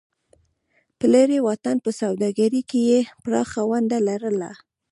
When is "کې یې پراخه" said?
2.69-3.61